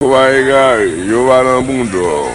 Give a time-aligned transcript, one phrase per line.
[0.00, 2.32] Waigai, yo wala mundo.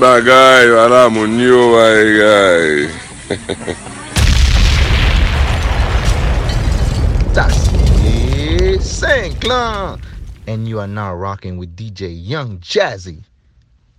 [0.00, 2.88] Bagay, wala moun yo waigai.
[7.36, 7.68] That's
[8.00, 10.00] it, Saint Clan.
[10.46, 13.24] And you are now rocking with DJ Young Jazzy,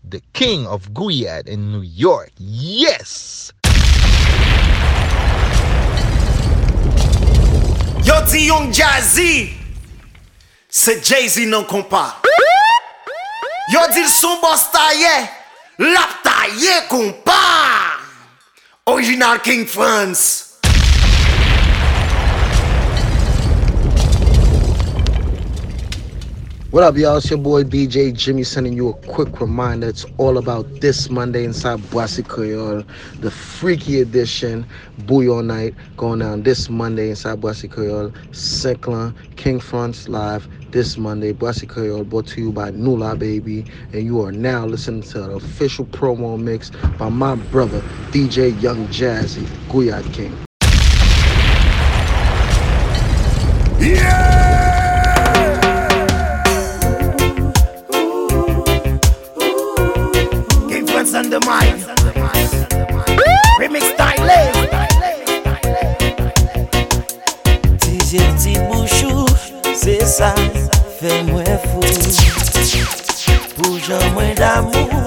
[0.03, 2.31] the king of Guyad in New York.
[2.39, 3.53] Yes!
[8.01, 9.53] Yo di Young Jazzy
[10.67, 12.15] Se Jay-Z nan kompa
[13.71, 15.29] Yo dil son boss taye,
[15.79, 17.31] lap taye kompa.
[18.85, 20.50] Original King France.
[26.71, 27.17] What up, y'all?
[27.17, 29.89] It's your boy DJ Jimmy sending you a quick reminder.
[29.89, 32.85] It's all about this Monday inside Boissy Creole,
[33.19, 34.65] the freaky edition,
[35.01, 41.33] Bouyon Night, going down this Monday inside Boissy Creole, 5lan, King Frantz Live this Monday,
[41.33, 43.65] Boissy Creole, brought to you by Nula Baby.
[43.91, 48.87] And you are now listening to the official promo mix by my brother, DJ Young
[48.87, 50.13] Jazzy, Guyad.
[50.13, 50.33] King
[70.21, 70.33] sa
[70.99, 71.81] Fè mwen fou.
[73.57, 75.01] Pou jan mwen d'amou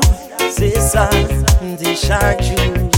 [0.56, 1.06] Se sa
[1.78, 2.88] di chak jou.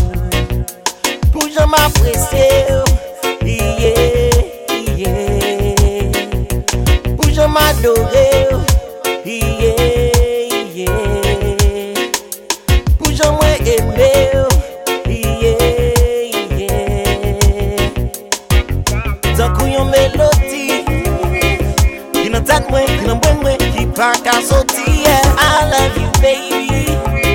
[1.34, 2.46] Pou jan mwen aprese
[3.44, 3.92] Iye,
[4.96, 5.12] iye.
[7.12, 8.26] Pou jan mwen adore
[9.24, 9.55] Iye.
[23.96, 24.40] Mwen mwen Ki pa
[25.04, 25.36] yeah.
[25.38, 26.86] I love you baby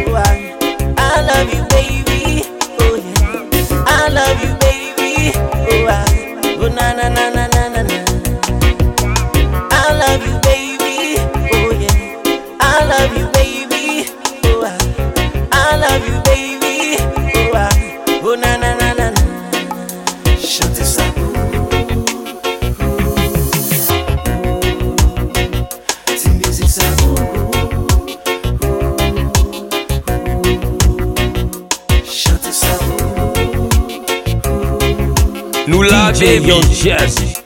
[0.08, 2.44] oh, I, love you baby
[2.80, 3.84] oh, yeah.
[3.88, 7.30] I love you baby oh, I, oh na na na
[36.22, 37.41] baby Young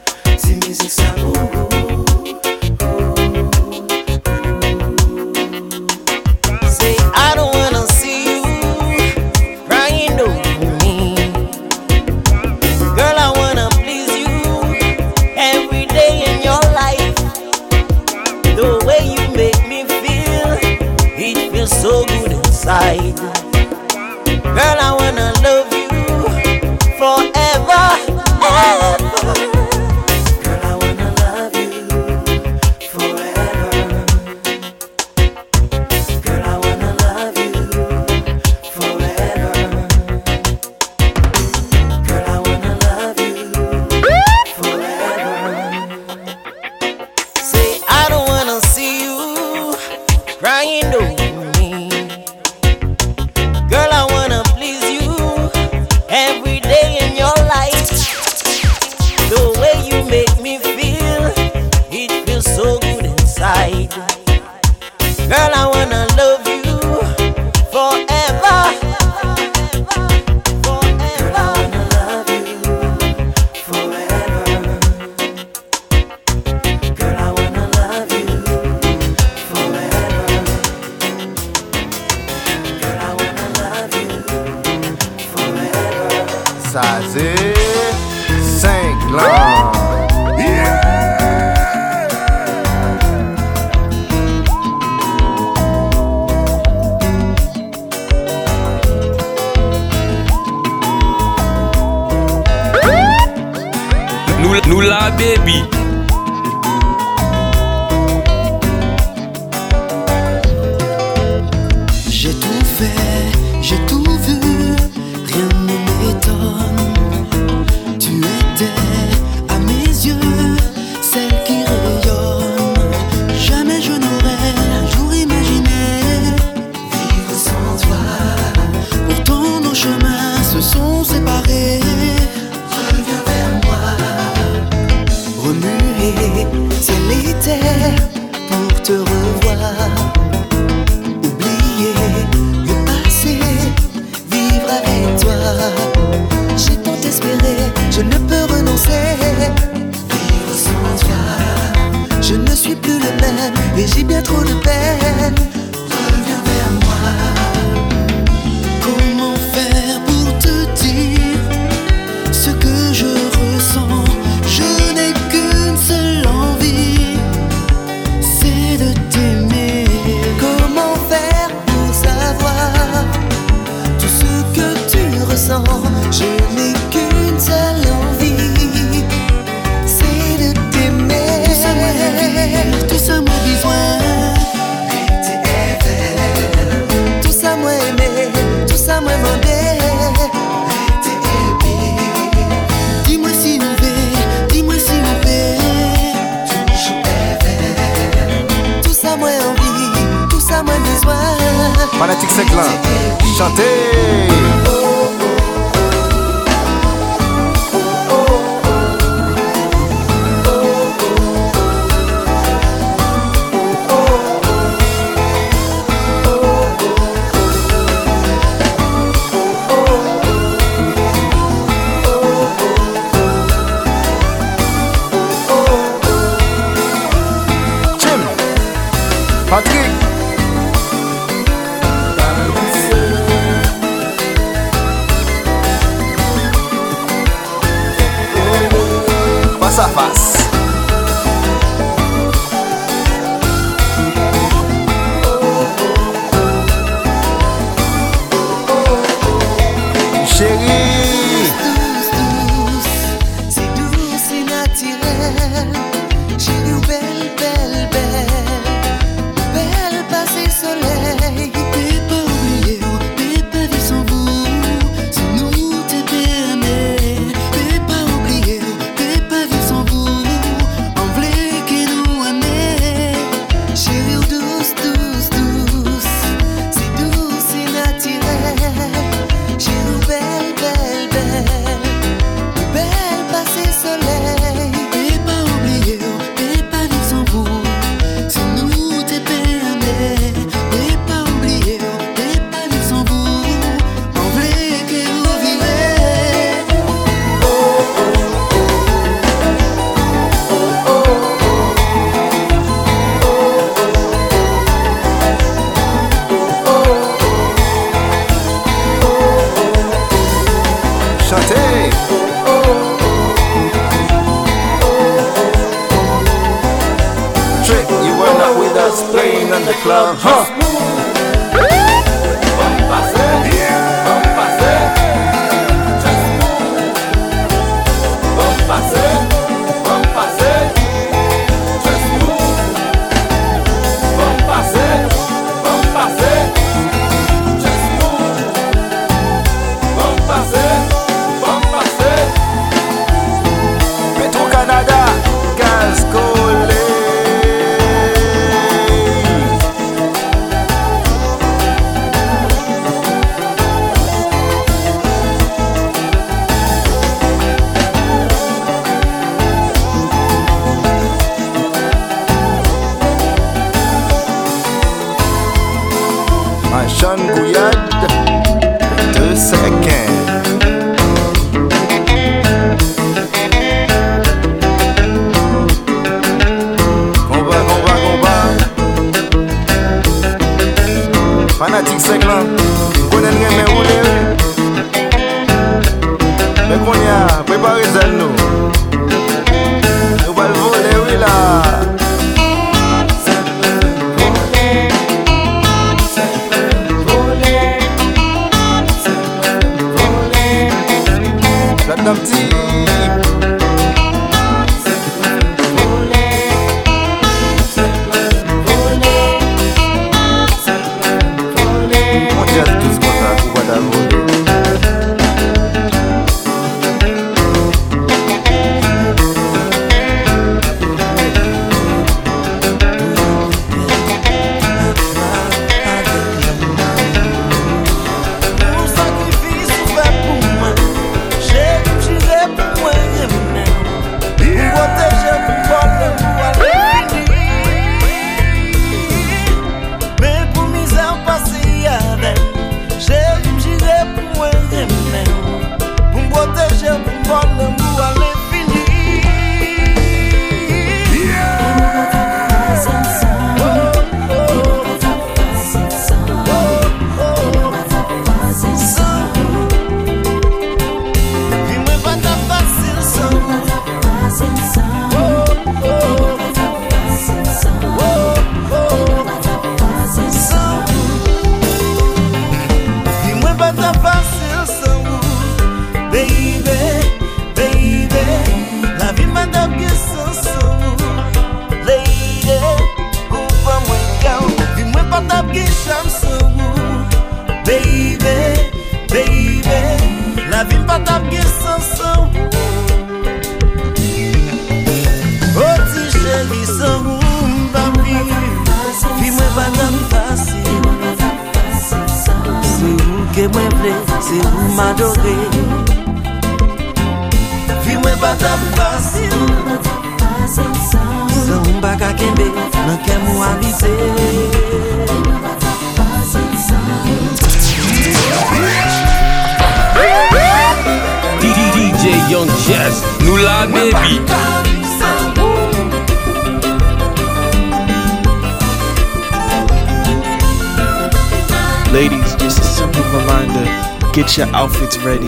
[534.35, 535.27] get your outfits ready,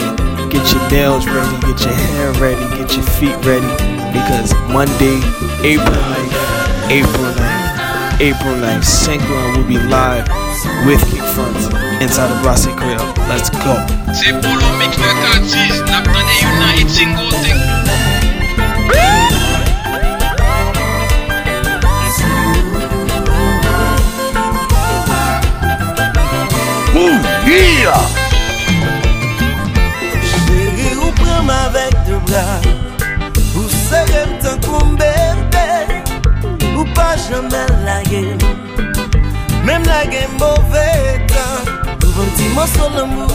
[0.50, 3.68] get your nails ready, get your hair ready, get your feet ready.
[4.12, 5.24] Because Monday,
[5.64, 10.28] April 9th, April 9th, April 9th, 5lan will be live
[10.86, 11.68] with King Frantz
[12.04, 13.14] inside of Brassy Creole.
[13.30, 13.80] Let's go.
[14.12, 17.78] Se polo mix de Katis, nap tande hit single thing.
[27.48, 28.17] Chéri
[32.28, 32.60] bra
[33.56, 35.66] Ou seye mten koumbe mpe
[36.78, 38.24] Ou pa jamen lage.
[39.66, 40.88] Mem lage mbove
[41.28, 41.58] tan
[42.04, 43.28] Ou bon ti moso l'amou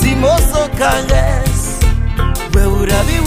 [0.00, 1.62] Ti moso kares
[2.54, 3.21] Ou e ou rabi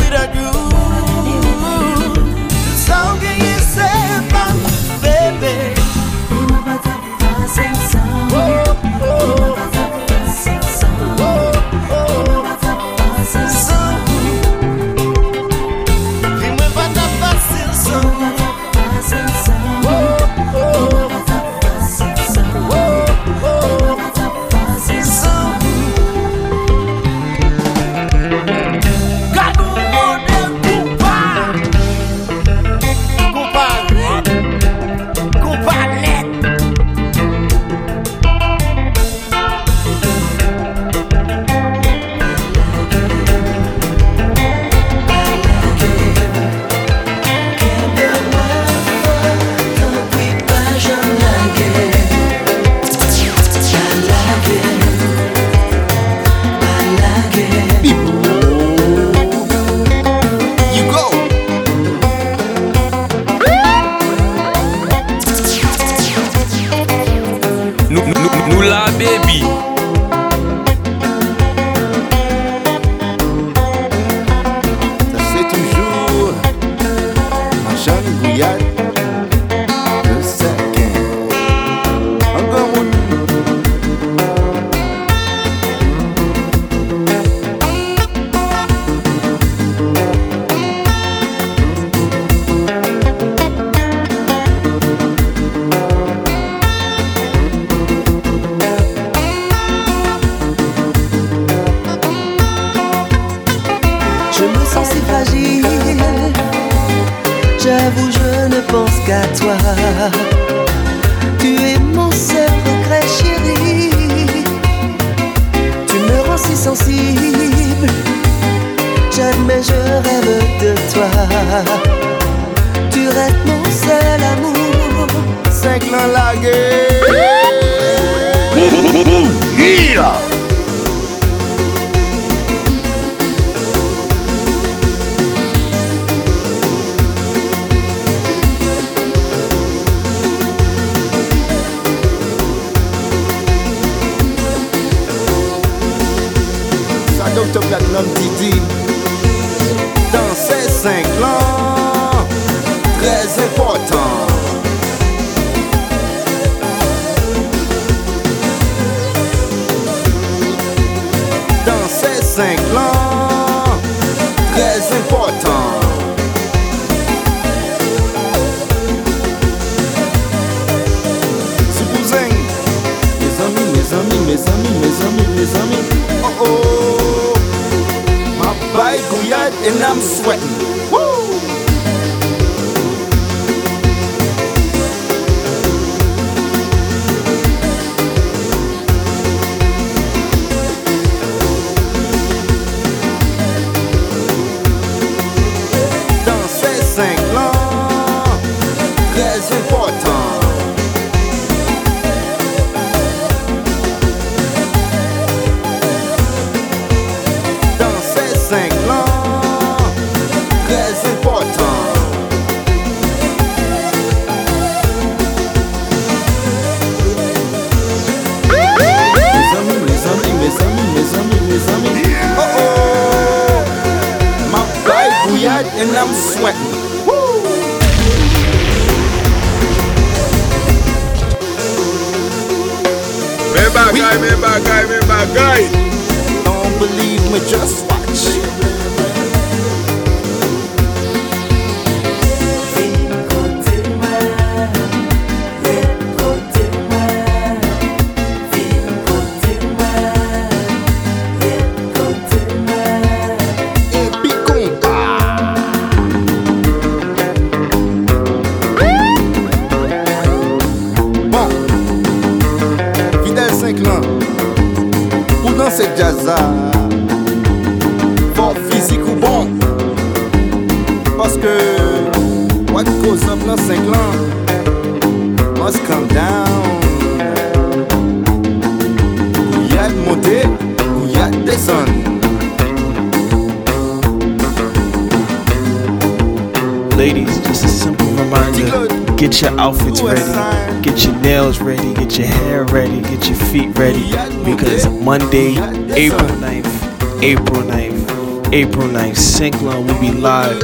[287.05, 292.25] Ladies, just a simple reminder get your outfits ready, get your nails ready, get your
[292.25, 294.09] hair ready, get your feet ready.
[294.43, 295.49] Because Monday,
[295.93, 300.59] April 9th, April 9th, April 9th, 5lan will be live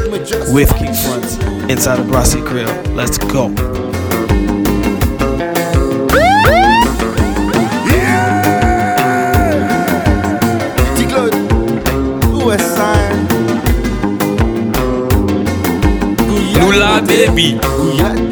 [0.52, 2.74] with King inside of Brassy Grill.
[2.96, 3.81] Let's go.
[17.12, 17.60] baby.
[17.98, 18.31] Yeah.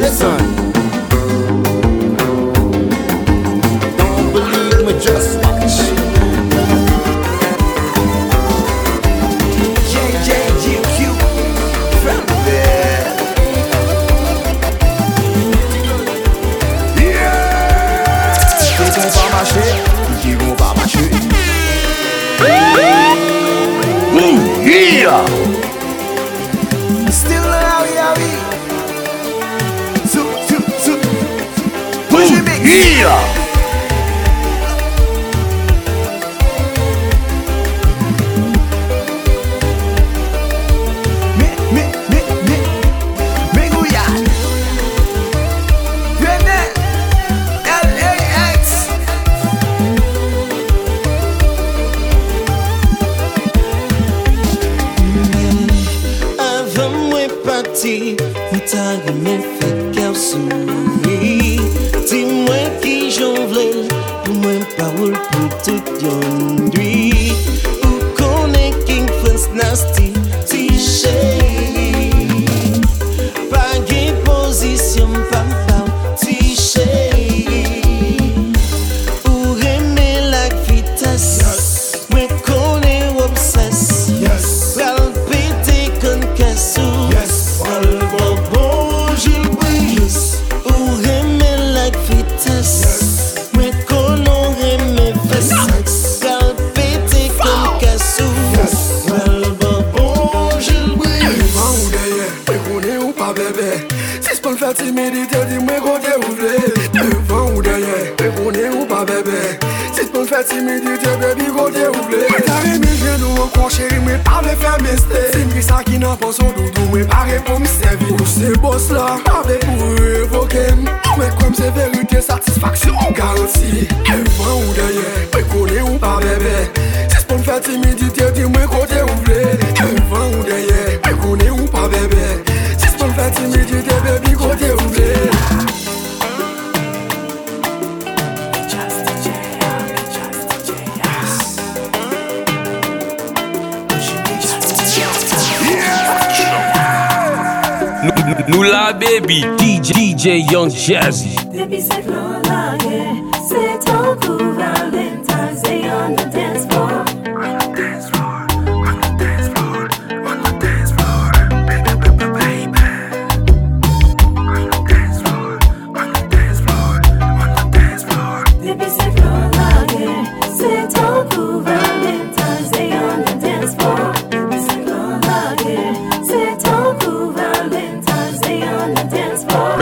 [150.89, 151.29] Yes.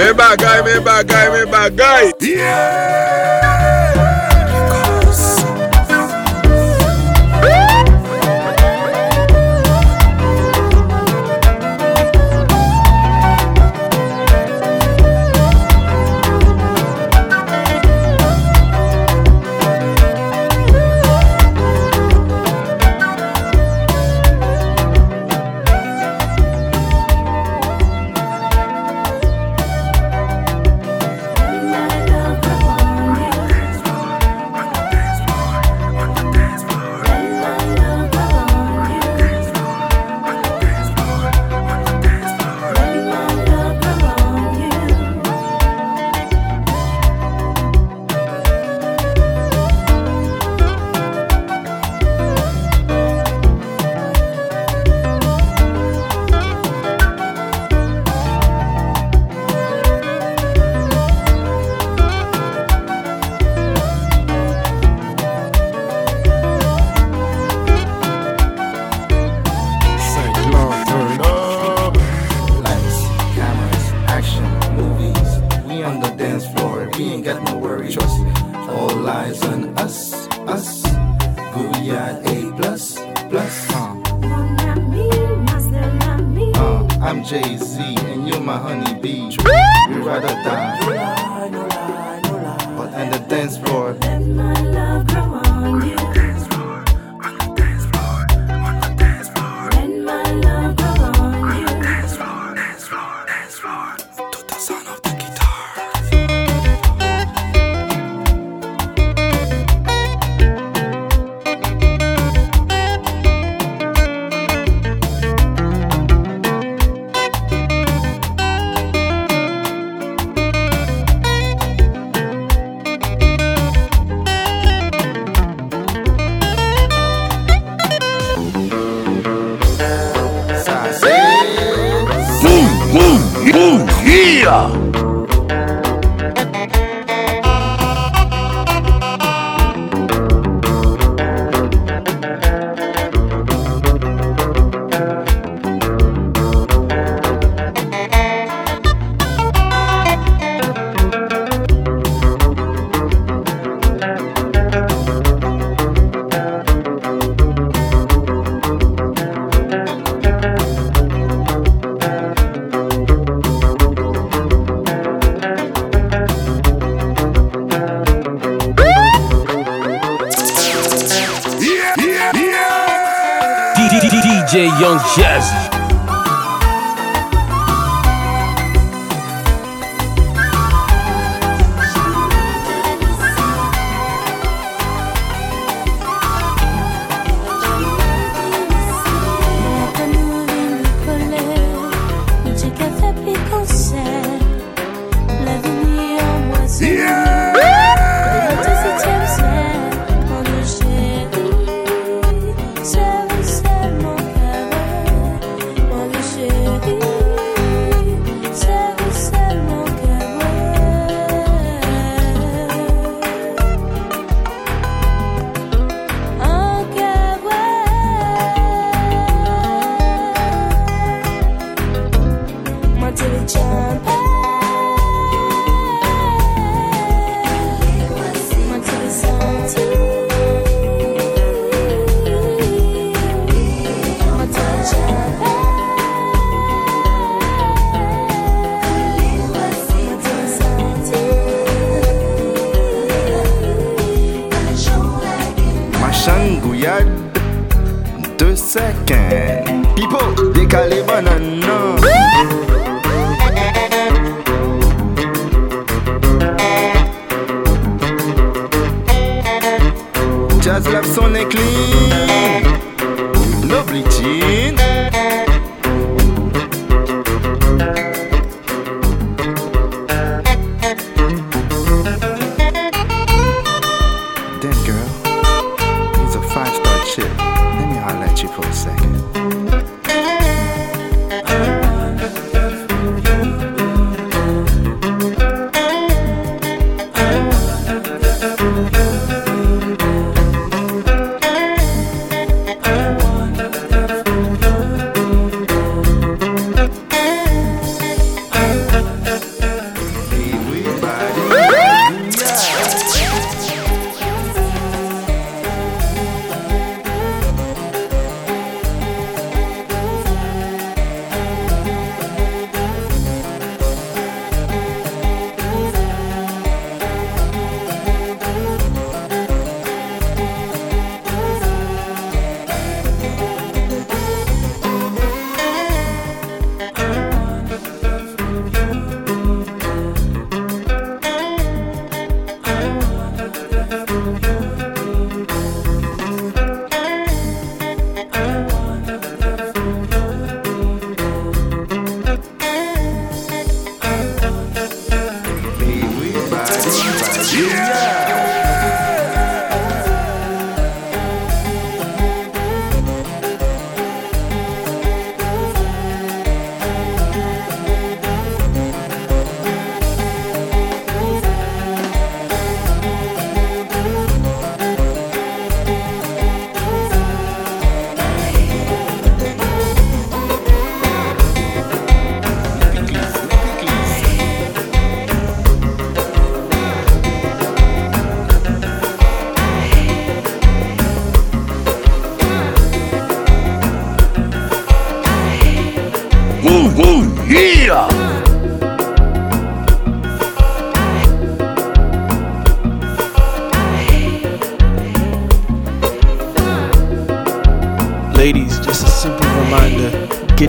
[0.07, 2.13] Remember, bagay, Remember, bagay, Remember, bagay.
[2.21, 3.46] Yeah!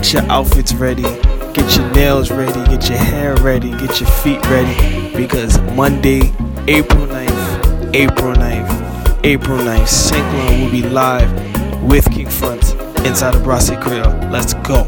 [0.09, 4.43] Get your outfits ready, get your nails ready, get your hair ready, get your feet
[4.47, 5.15] ready.
[5.15, 6.33] Because Monday,
[6.67, 12.71] April 9th, April 9th, April 9th, 5lan will be live with King Frantz
[13.05, 14.09] inside of Brassy Grill.
[14.31, 14.87] Let's go.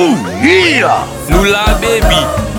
[0.00, 0.16] Boom!
[0.40, 1.04] Yeah!
[1.28, 2.49] Nou la baby!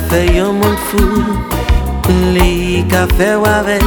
[0.09, 1.23] fè yon moun fou
[2.35, 3.77] Li ka fè wavè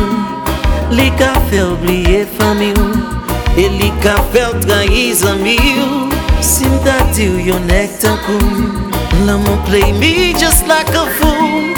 [0.96, 3.02] Li ka fè oubliye fami ou
[3.58, 6.08] E li ka fè ou trahi zami ou.
[6.40, 8.92] Sim ta di ou yon ek tan kou
[9.26, 11.71] L'amour play me just like a fool.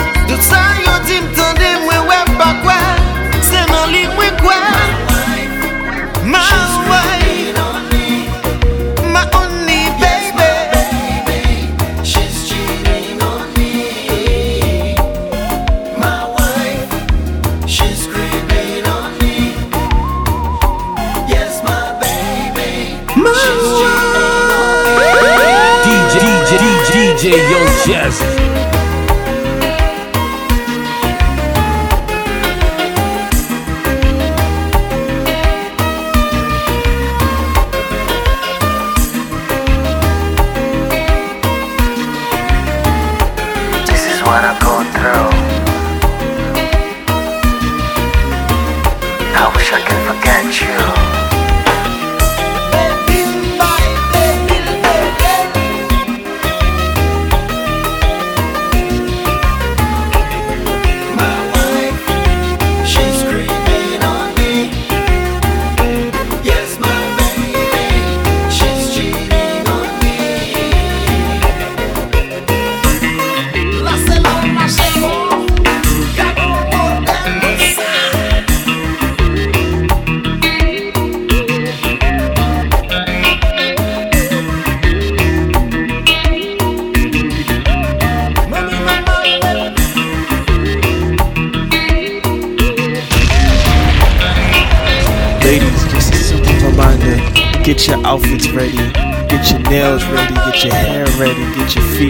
[27.84, 28.33] DJ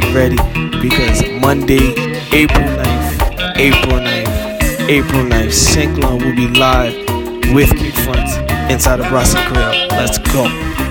[0.00, 0.36] get ready
[0.80, 1.94] because Monday,
[2.32, 6.94] April 9th, April 9th, April 9th, 5lan will be live
[7.54, 8.36] with King Frantz
[8.72, 9.88] inside of Rossi Creole.
[9.90, 10.83] Let's go.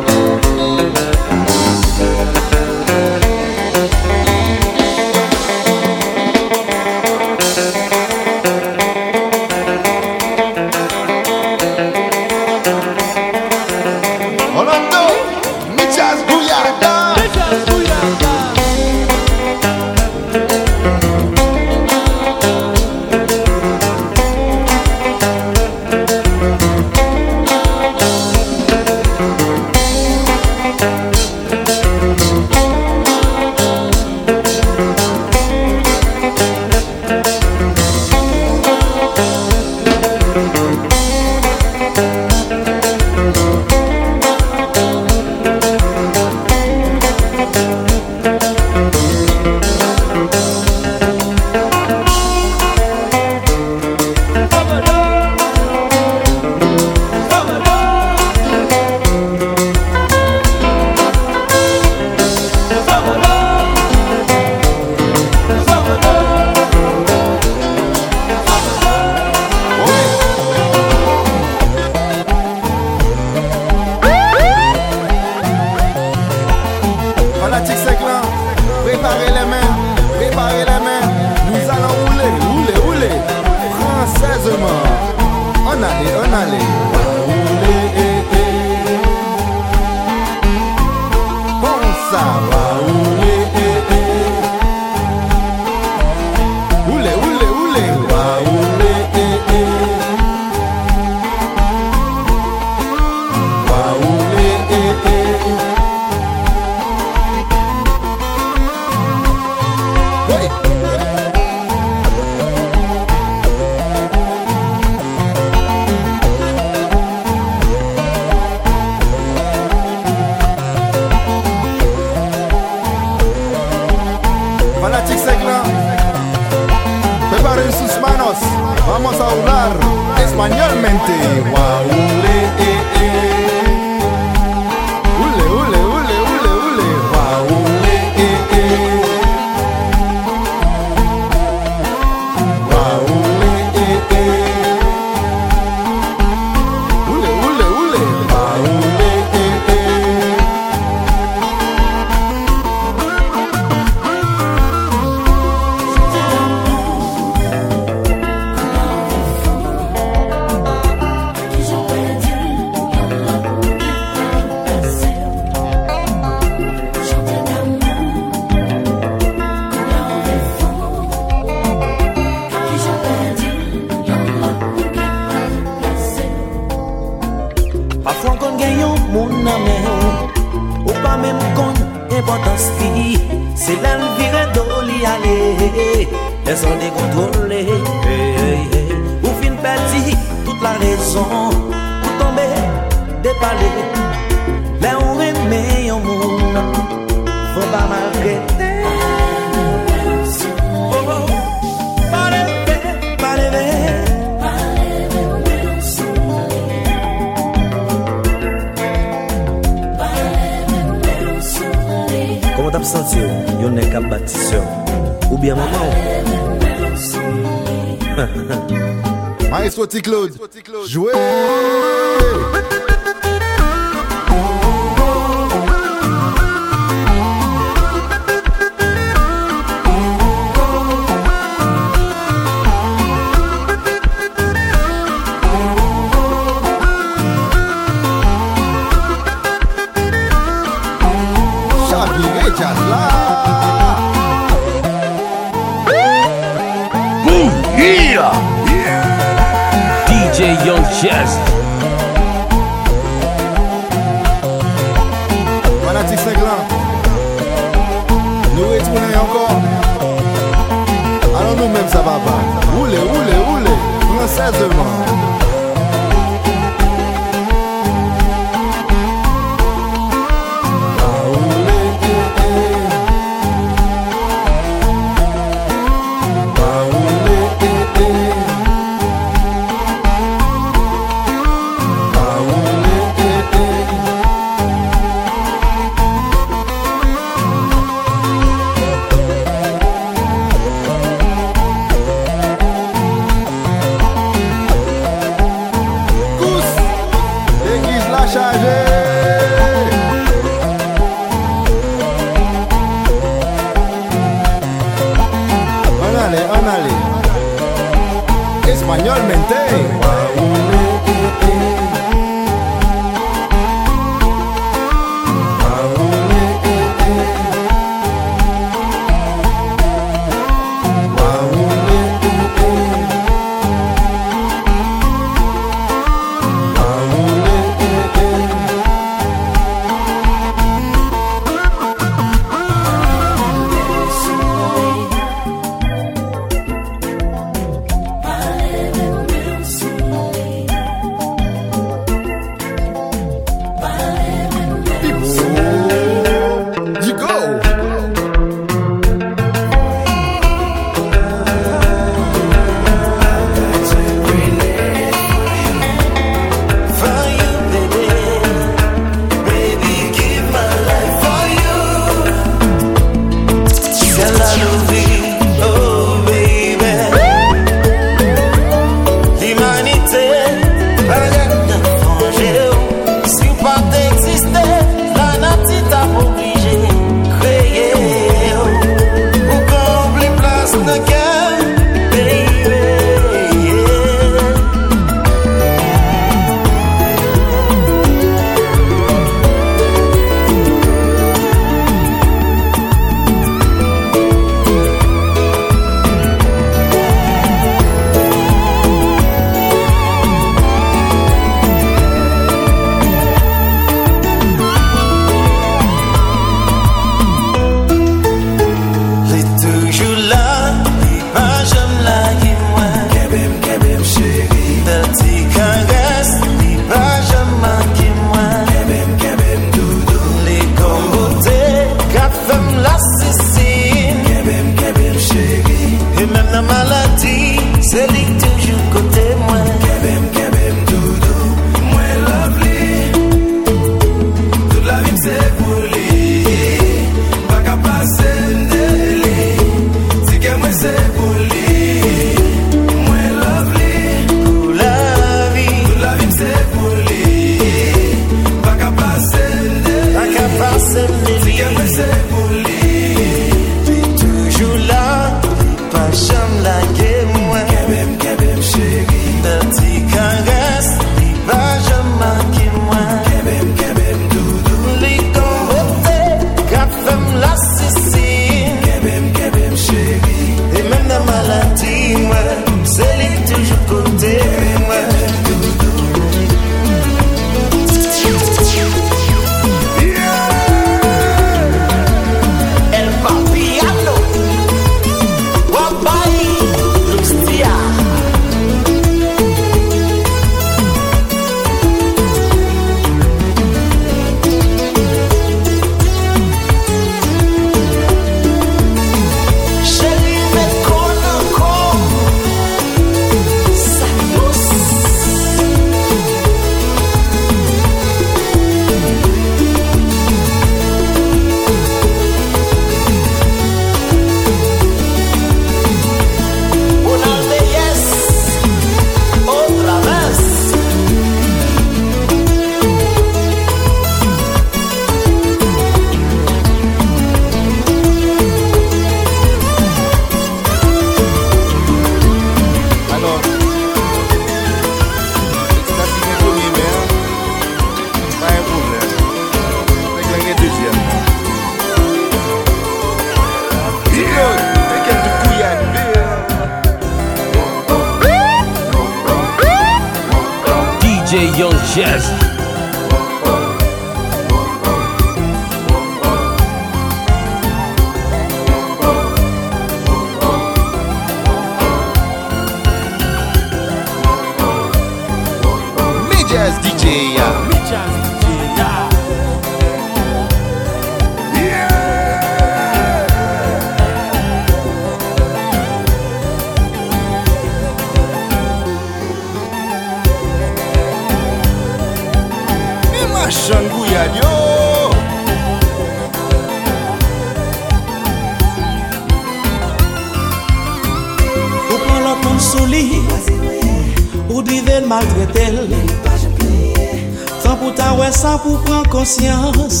[598.62, 600.00] pou pran konsyans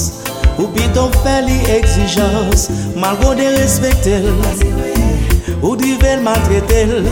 [0.56, 2.68] Ou biton fè li exijans
[3.00, 4.30] Malgo bon de respektel
[5.60, 7.08] Ou drivel maltretel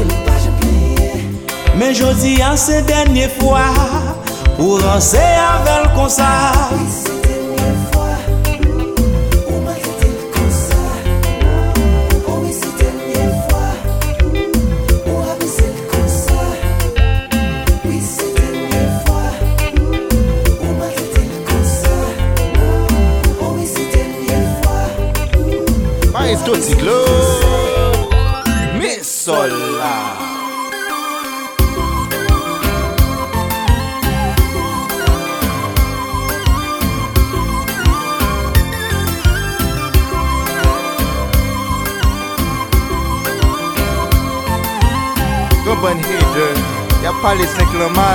[1.79, 3.67] Men jodi an se denye fwa
[4.59, 6.33] Ou ranse avel konsa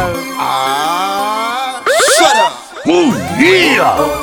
[0.06, 1.82] Ah,
[2.18, 2.88] shut up.
[2.88, 4.23] Ooh, yeah.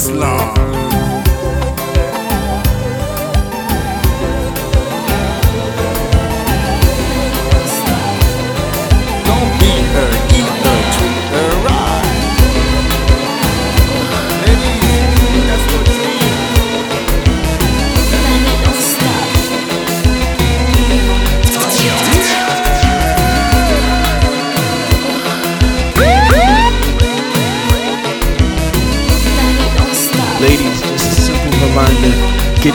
[0.00, 0.59] Muslim.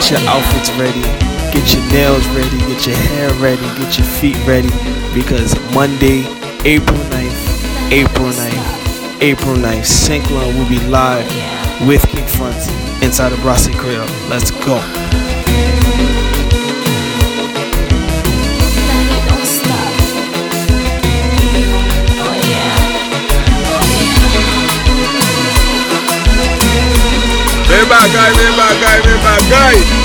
[0.05, 1.01] Get your outfits ready,
[1.51, 4.69] get your nails ready, get your hair ready, get your feet ready
[5.15, 6.19] because Monday,
[6.63, 11.25] April 9th, April 9th, April 9th, 5lan will be live
[11.87, 12.69] with King Frantz
[13.01, 14.05] inside of Brasserie Creole.
[14.29, 15.04] Let's go.
[27.89, 30.04] bagay, men bagay, men bagay.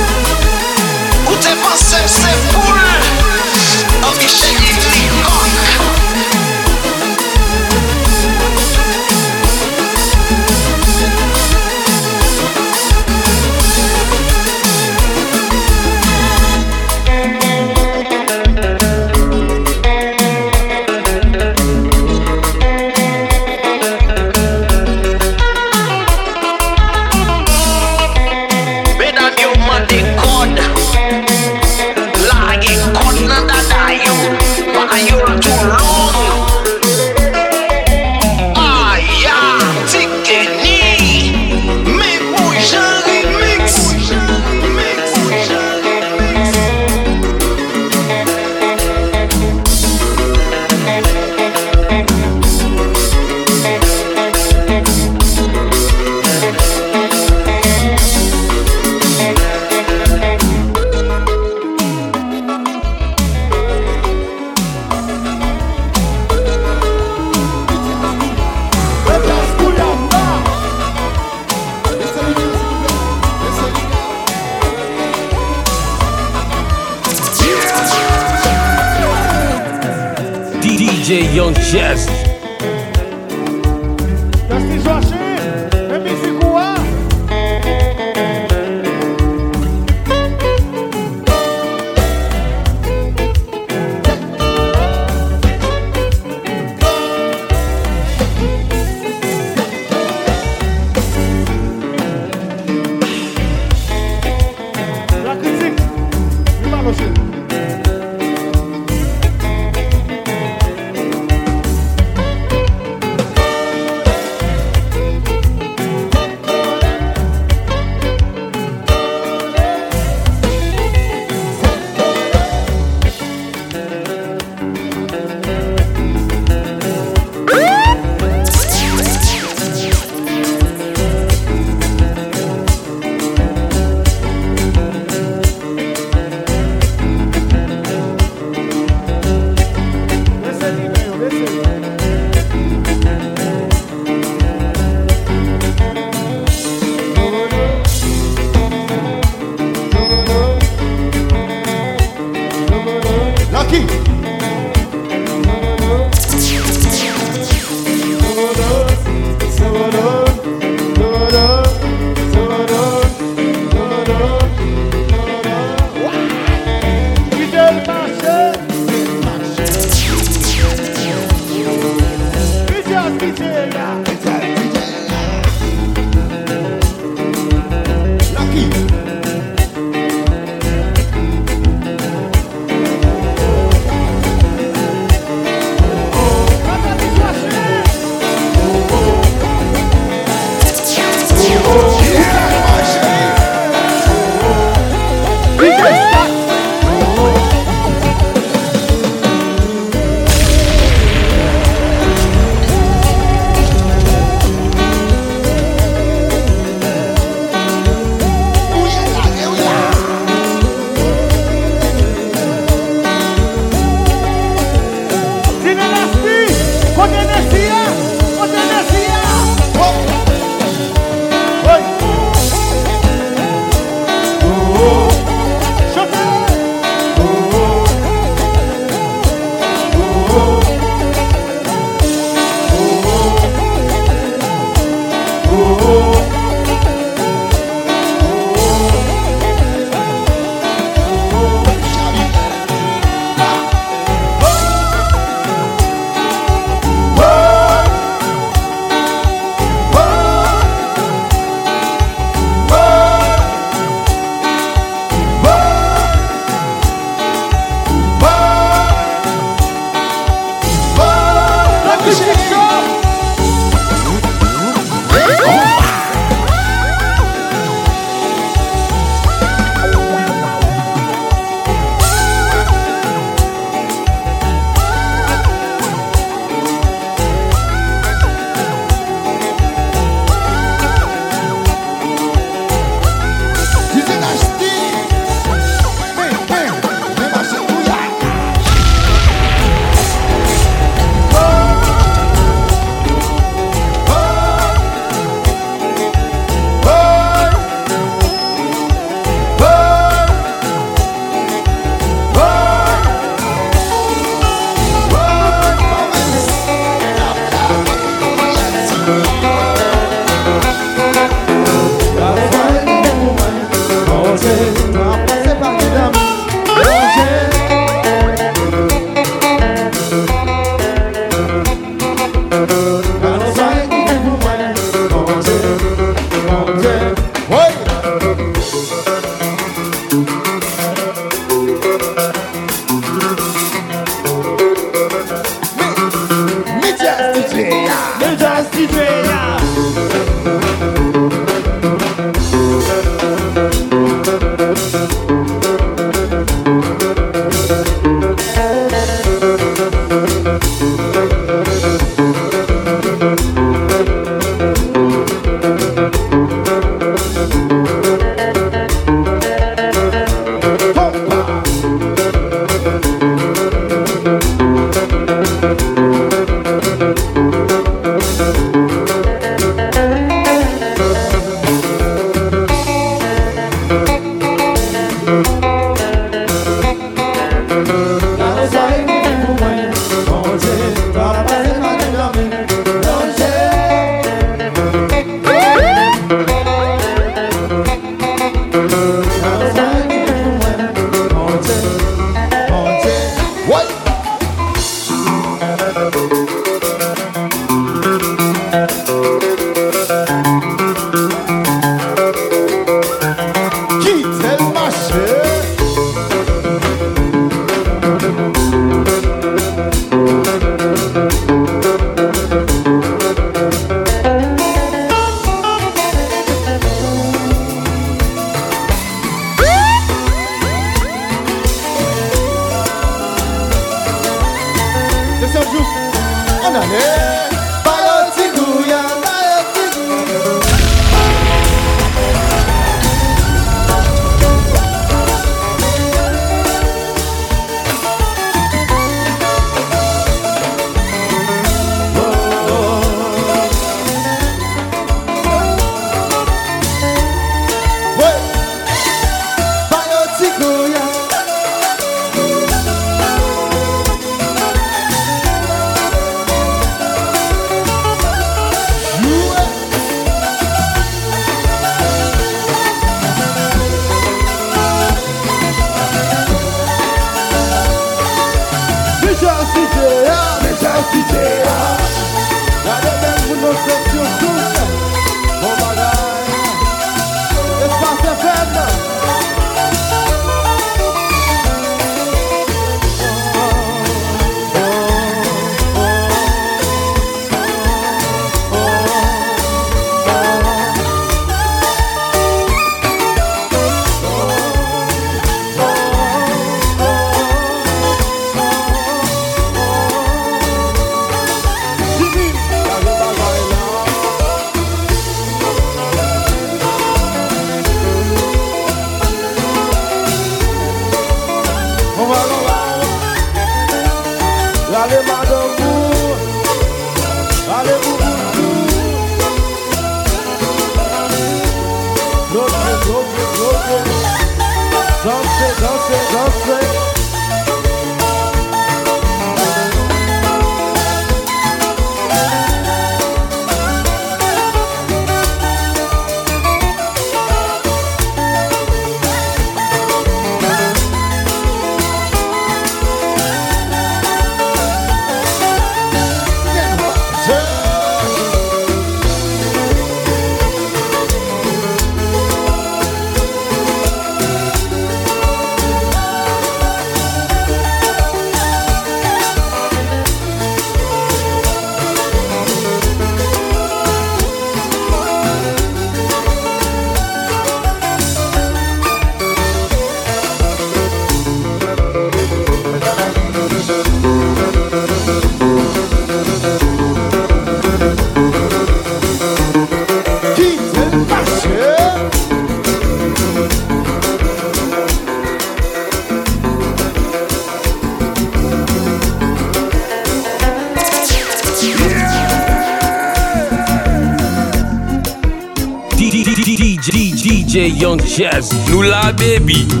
[598.35, 599.01] Jazz, nou
[599.33, 600.00] baby.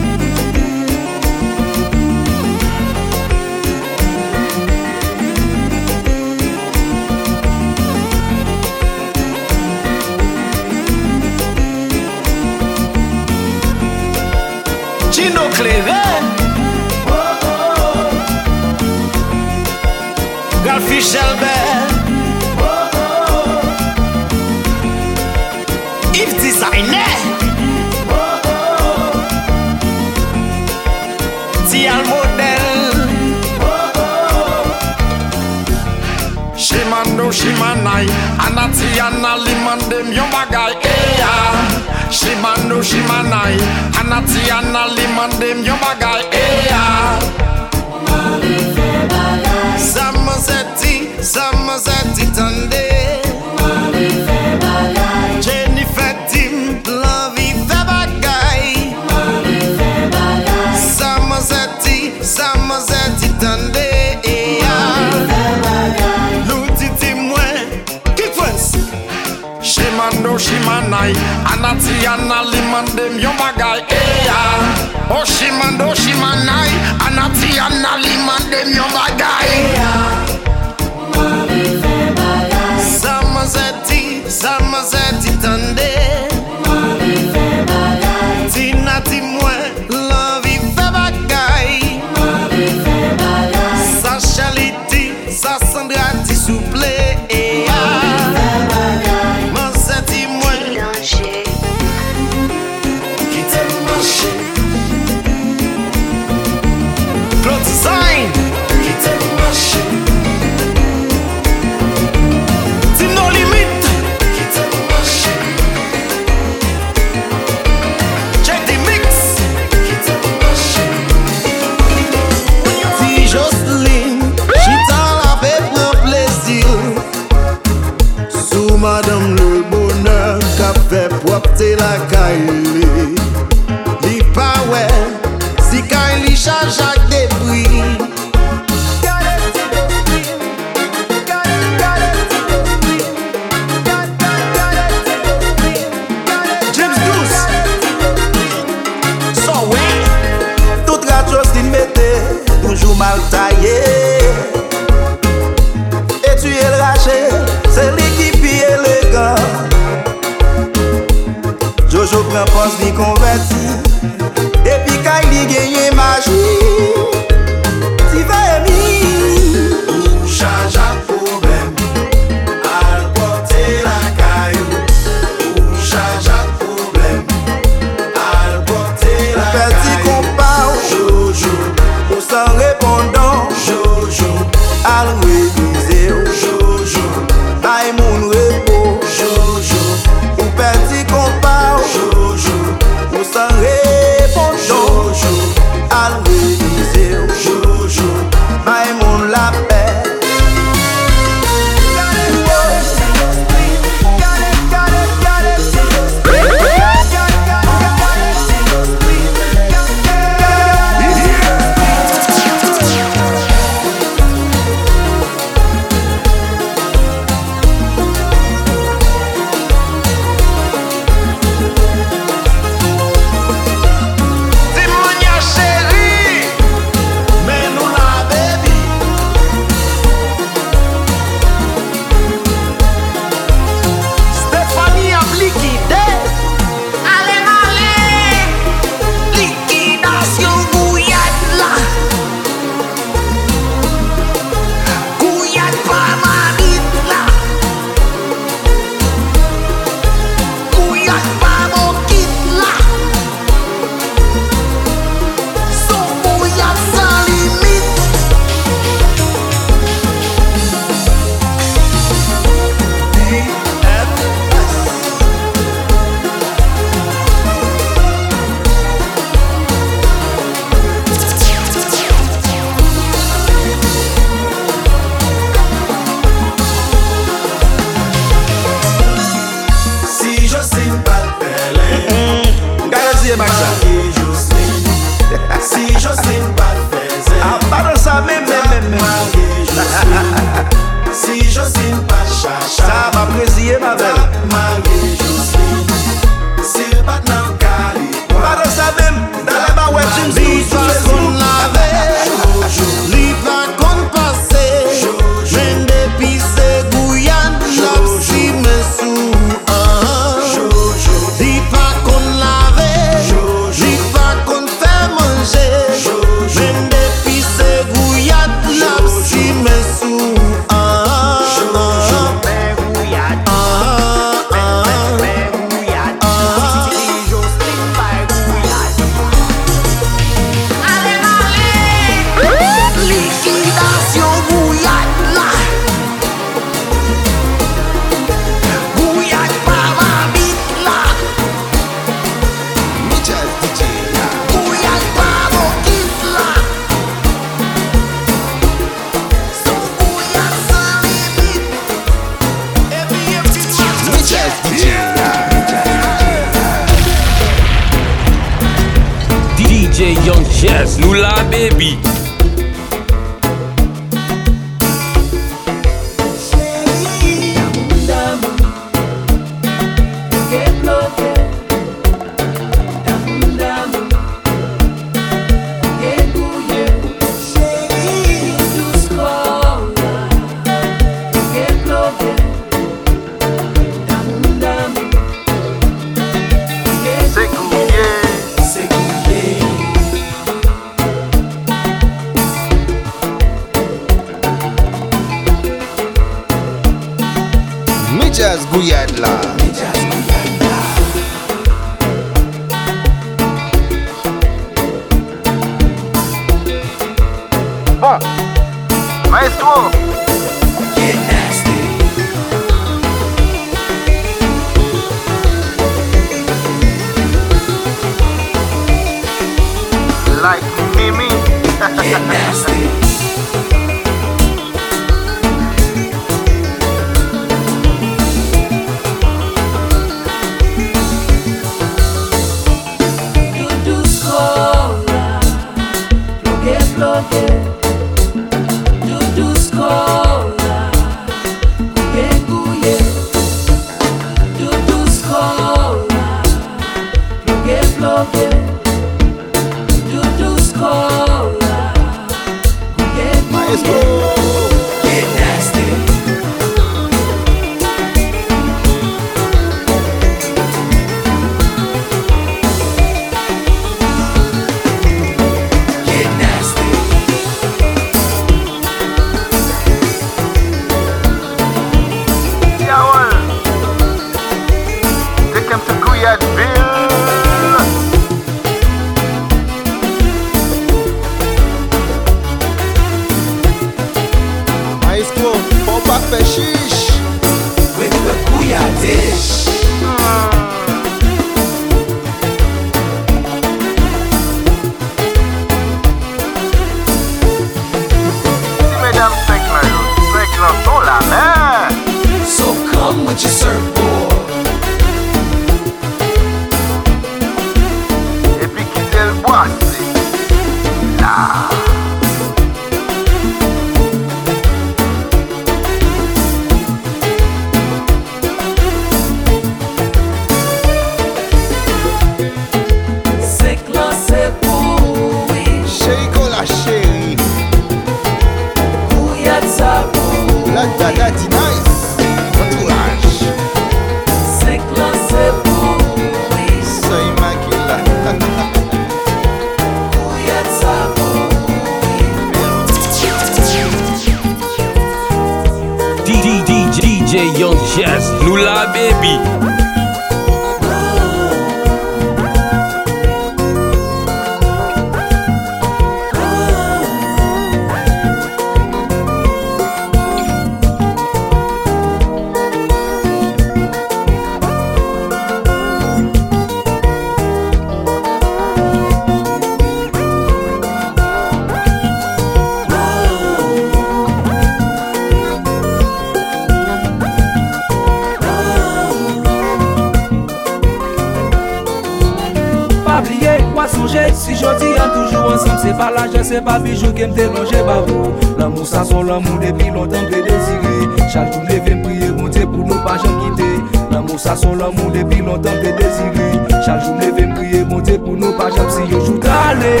[588.64, 592.78] L'amour ça son l'amour depuis longtemps que désiré Chaque jour levé prier mon Dieu pour
[592.78, 593.82] nous pas jamais quitter.
[594.10, 598.32] L'amour ça son l'amour depuis longtemps que désiré Chaque jour levé prier mon Dieu pour
[598.32, 600.00] nous pas jamais si je joue d'aller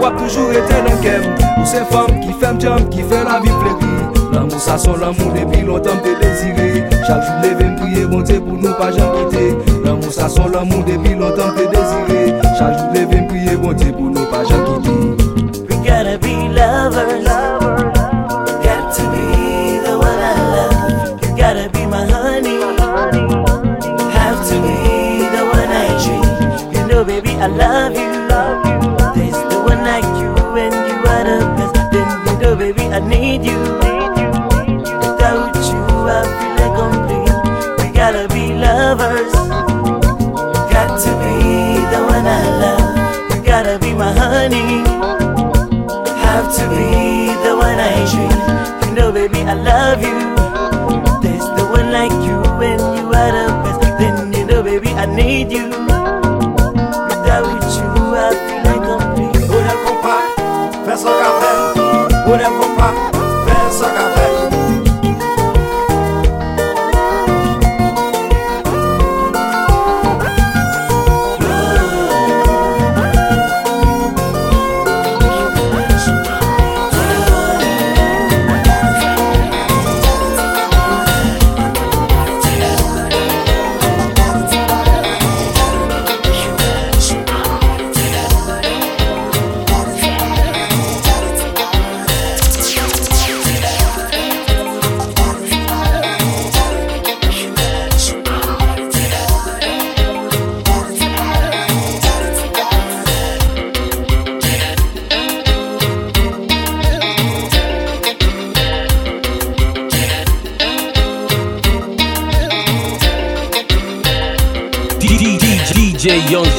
[0.00, 1.34] Wap toujours été dans game.
[1.58, 4.32] Nous ces femmes qui font jump qui fait la vie fleurie.
[4.32, 8.58] L'amour ça son l'amour depuis longtemps que désiré Chaque jour levé prier mon Dieu pour
[8.58, 9.56] nous pas jamais quitter.
[9.84, 14.02] L'amour ça son l'amour depuis longtemps que désiré Chaque jour levé prier mon Dieu pour
[14.02, 15.32] nous pas jamais quitter.
[15.68, 17.41] We gotta be lovers.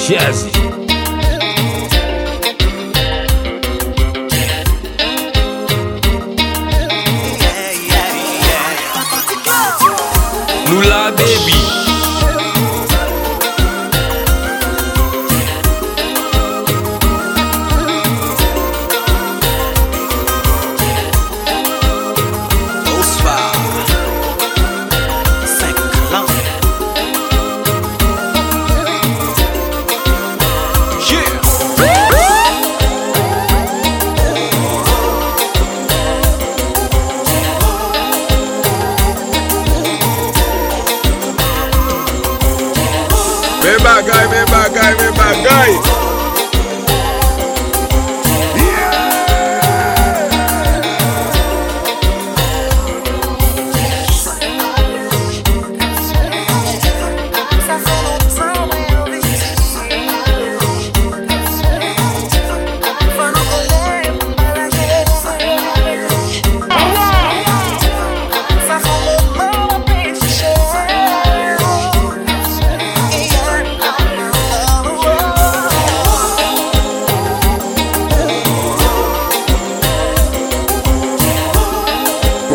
[0.09, 0.52] Yes,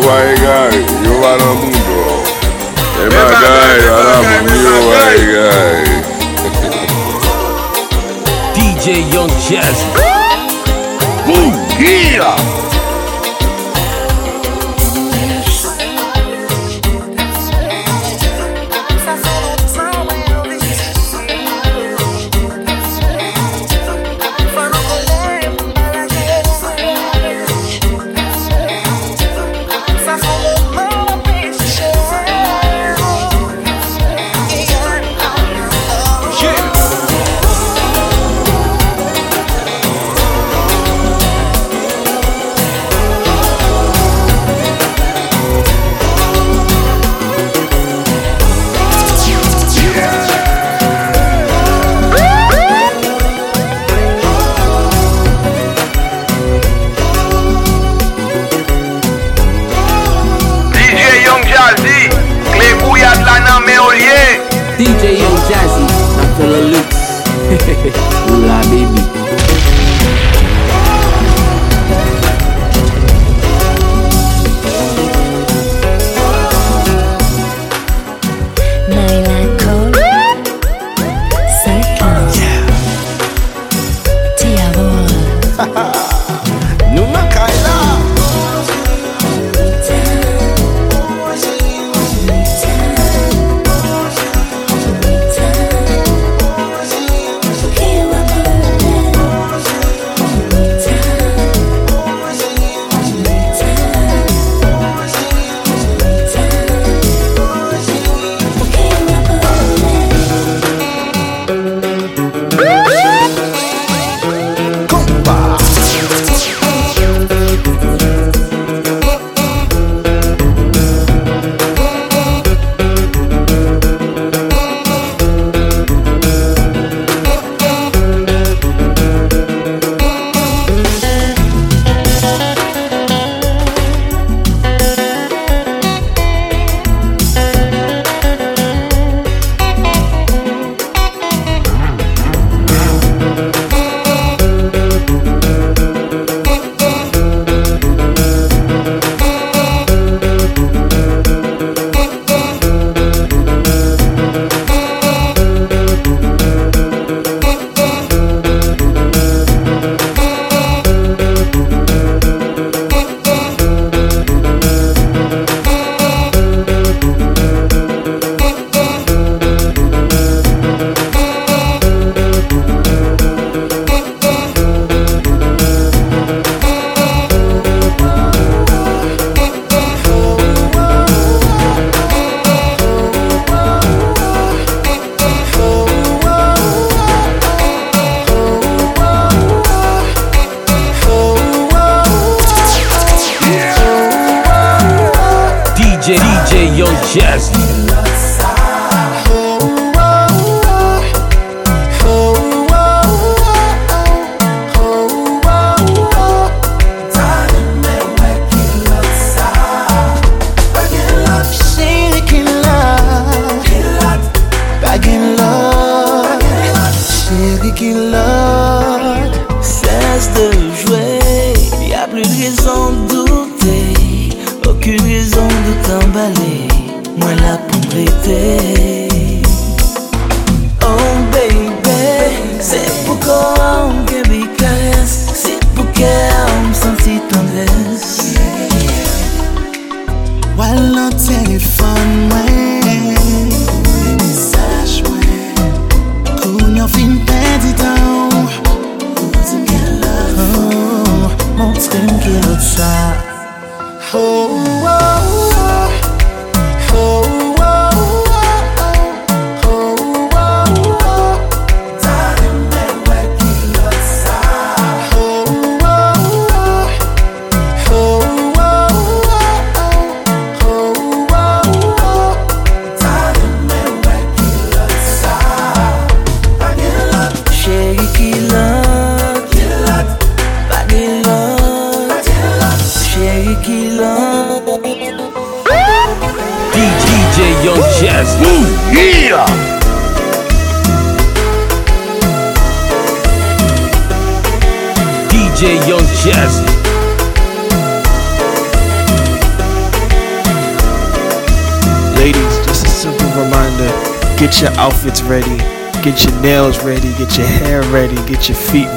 [0.09, 0.15] you
[1.23, 2.01] are a mundo
[3.05, 3.97] emagayo
[8.55, 9.85] DJ Young Jazz.
[11.29, 12.68] Ooh, yeah!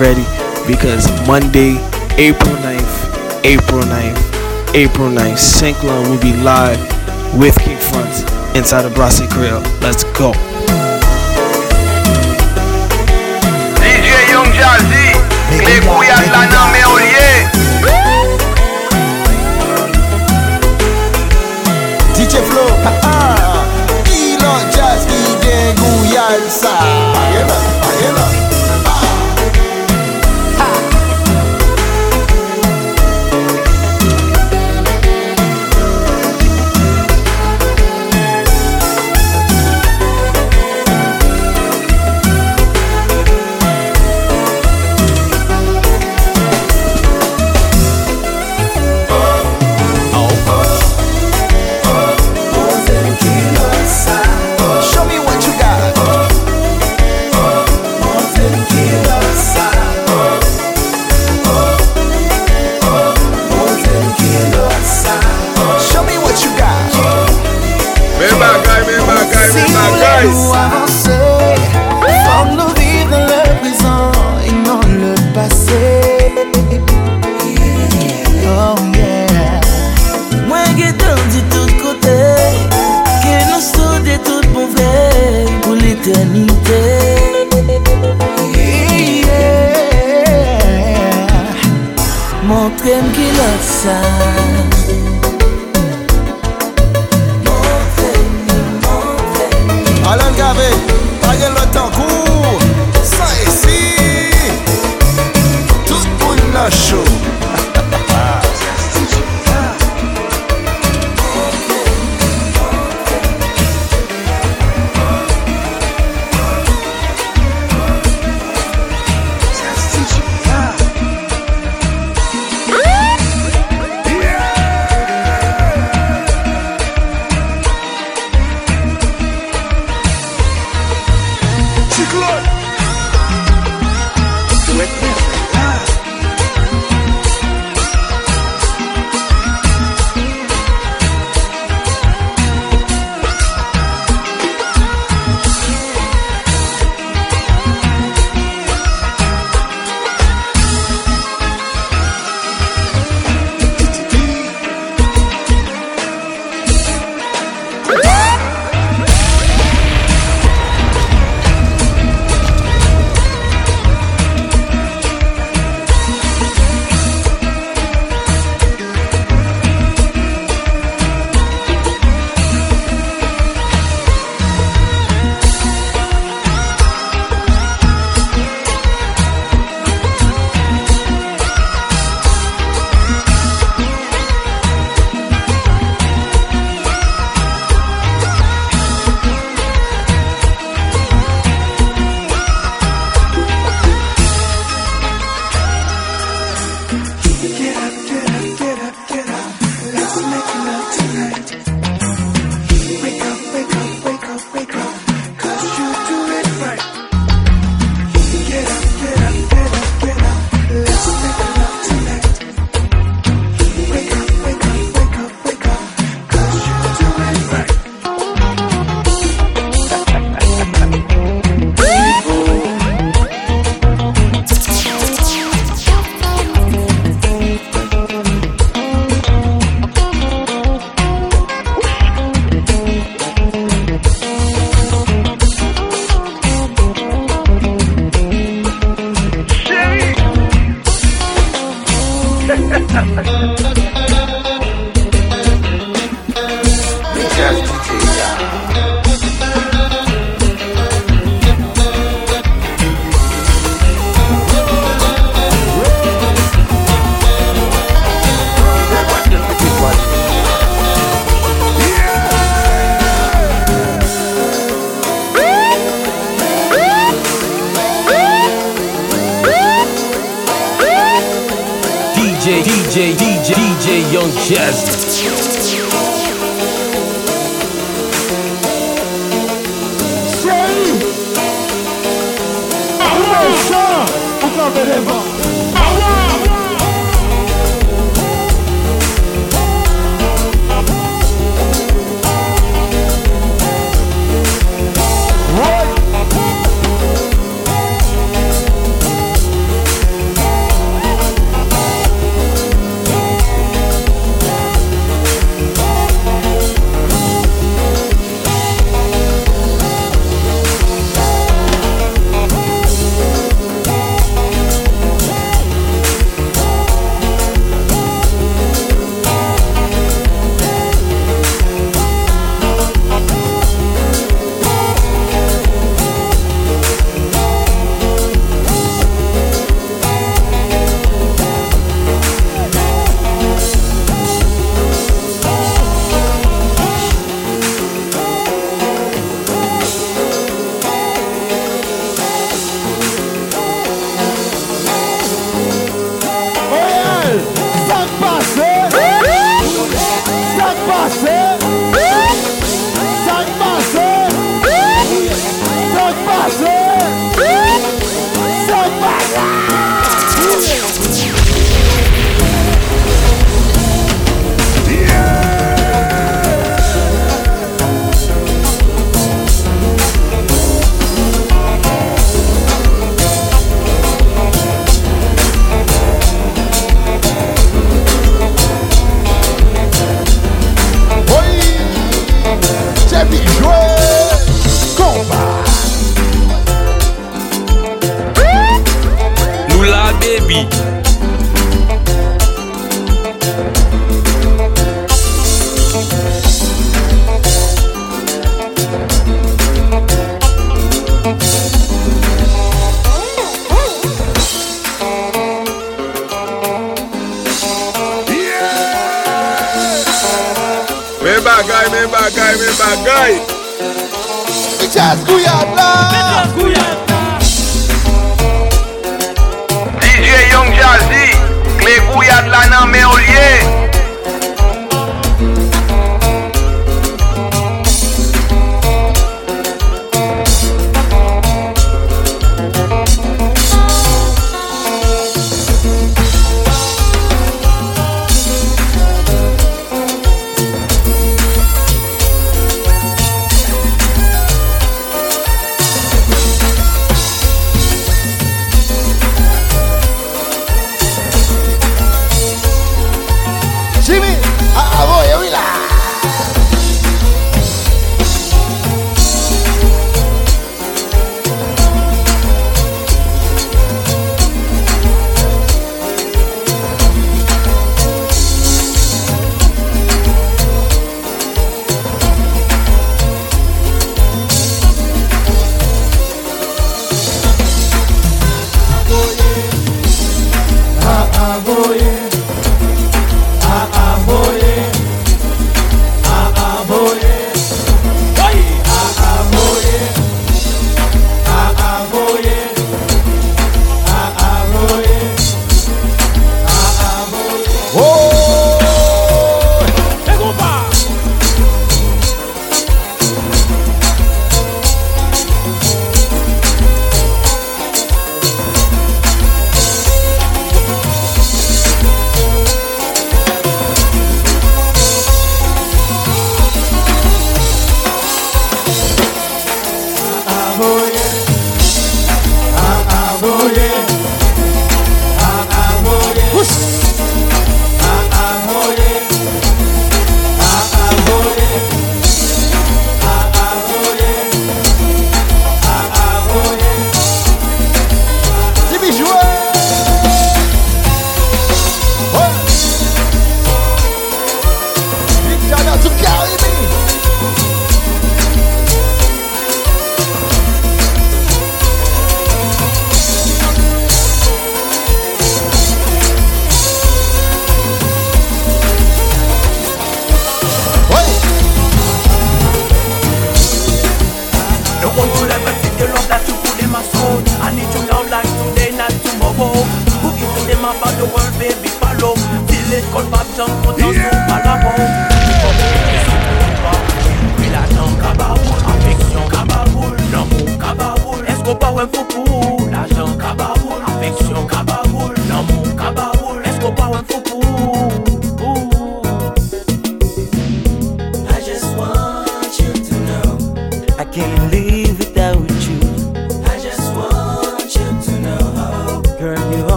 [0.00, 0.24] ready
[0.66, 1.76] because Monday,
[2.16, 5.76] April 9th, April 9th, April 9th, St.
[5.82, 6.80] Will be live
[7.38, 7.76] with King
[8.56, 9.60] inside the Brasserie Creole.
[9.80, 10.32] Let's go.
[13.76, 15.12] DJ Young Jazzy,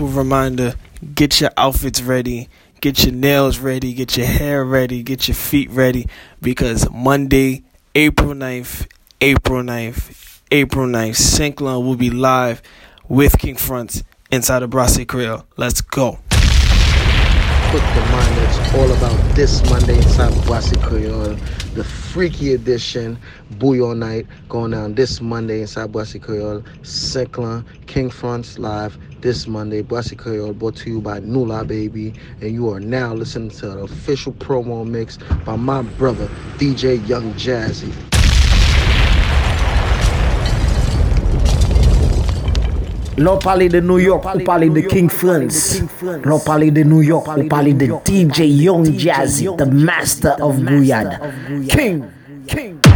[0.00, 0.74] simple reminder
[1.14, 2.48] get your outfits ready,
[2.80, 6.06] get your nails ready, get your hair ready, get your feet ready
[6.40, 7.62] because Monday,
[7.94, 8.86] April 9th,
[9.20, 12.62] April 9th, April 9th, 5lan will be live
[13.08, 15.44] with King Frantz inside of Brasserie Creole.
[15.58, 16.18] Let's go.
[17.70, 21.36] Put the mind it's all about this Monday inside of Brasserie Creole,
[21.74, 23.18] the freaky edition,
[23.58, 29.82] Bouyon Night, going down this Monday inside Brasserie Creole, 5lan, King Frantz Live this Monday.
[29.82, 32.14] Brasserie Creole brought to you by Nula Baby.
[32.40, 36.28] And you are now listening to the official promo mix by my brother,
[36.58, 37.92] DJ Young Jazzy.
[43.20, 45.82] lo pali de New York, on parle de King Frantz.
[46.24, 51.18] lo pali de New York, on parle de DJ Young Jazzy, the master of Guyana.
[51.68, 52.04] King,
[52.46, 52.89] King.